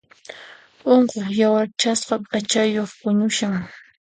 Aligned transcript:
Unquq 0.93 1.15
yawarchasqa 1.39 2.15
p'achayuq 2.29 2.89
puñushan. 2.99 3.55